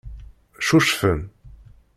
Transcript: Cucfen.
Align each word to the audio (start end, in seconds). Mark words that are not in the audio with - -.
Cucfen. 0.65 1.19